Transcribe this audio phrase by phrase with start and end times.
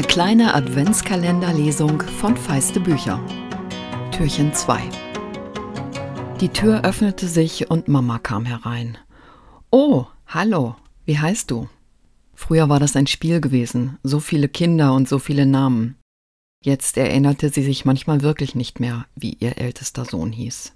[0.00, 3.22] kleine Adventskalenderlesung von Feiste Bücher.
[4.10, 4.80] Türchen 2.
[6.40, 8.96] Die Tür öffnete sich und Mama kam herein.
[9.70, 11.68] Oh, hallo, wie heißt du?
[12.32, 15.96] Früher war das ein Spiel gewesen, so viele Kinder und so viele Namen.
[16.64, 20.72] Jetzt erinnerte sie sich manchmal wirklich nicht mehr, wie ihr ältester Sohn hieß.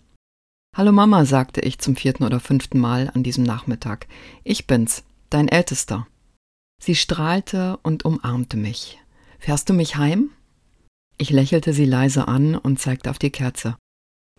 [0.76, 4.08] Hallo Mama, sagte ich zum vierten oder fünften Mal an diesem Nachmittag.
[4.44, 6.06] Ich bin's, dein Ältester.
[6.82, 8.98] Sie strahlte und umarmte mich.
[9.46, 10.30] Fährst du mich heim?
[11.18, 13.76] Ich lächelte sie leise an und zeigte auf die Kerze.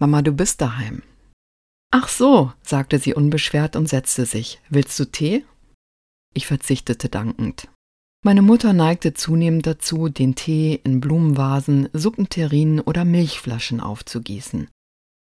[0.01, 1.01] Mama, du bist daheim.
[1.91, 4.59] Ach so, sagte sie unbeschwert und setzte sich.
[4.67, 5.45] Willst du Tee?
[6.33, 7.69] Ich verzichtete dankend.
[8.25, 14.67] Meine Mutter neigte zunehmend dazu, den Tee in Blumenvasen, Suppenterrinen oder Milchflaschen aufzugießen.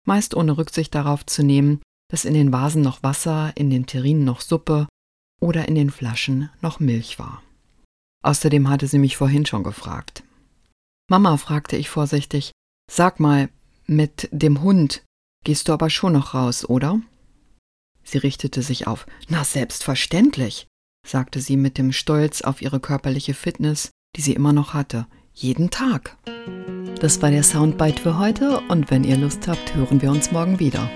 [0.08, 4.24] Meist ohne Rücksicht darauf zu nehmen, dass in den Vasen noch Wasser, in den Terrinen
[4.24, 4.88] noch Suppe
[5.42, 7.44] oder in den Flaschen noch Milch war.
[8.24, 10.24] Außerdem hatte sie mich vorhin schon gefragt.
[11.10, 12.52] Mama, fragte ich vorsichtig,
[12.90, 13.50] sag mal,
[13.86, 15.04] mit dem Hund
[15.44, 17.02] gehst du aber schon noch raus, oder?
[18.04, 19.06] Sie richtete sich auf.
[19.28, 20.68] Na, selbstverständlich,
[21.06, 25.06] sagte sie mit dem Stolz auf ihre körperliche Fitness, die sie immer noch hatte.
[25.34, 26.18] Jeden Tag.
[27.02, 30.60] Das war der Soundbite für heute und wenn ihr Lust habt, hören wir uns morgen
[30.60, 30.90] wieder.